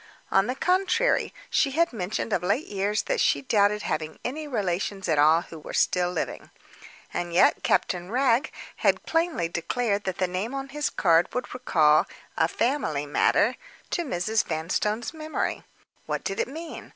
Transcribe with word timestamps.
On 0.31 0.47
the 0.47 0.55
contrary 0.55 1.31
she 1.51 1.73
had 1.77 1.93
mentioned 1.93 2.33
of 2.33 2.41
late 2.41 2.65
years 2.65 3.03
that 3.03 3.21
she 3.21 3.43
doubted 3.43 3.83
having 3.83 4.17
any 4.25 4.47
relations 4.47 5.07
at 5.07 5.19
all 5.19 5.41
who 5.43 5.59
were 5.59 5.75
still 5.75 6.09
living. 6.11 6.49
And 7.13 7.31
yet 7.35 7.61
Captain 7.61 8.09
Wragge 8.11 8.51
had 8.77 9.05
plainly 9.05 9.47
declared 9.47 10.05
that 10.05 10.17
the 10.17 10.27
name 10.27 10.55
on 10.55 10.69
his 10.69 10.89
card 10.89 11.31
would 11.35 11.53
recall 11.53 12.07
"a 12.35 12.47
family 12.47 13.05
matter" 13.05 13.57
to 13.91 14.01
Mrs. 14.03 14.43
Vanstone's 14.43 15.13
memory. 15.13 15.61
What 16.07 16.23
did 16.23 16.39
it 16.39 16.47
mean? 16.47 16.89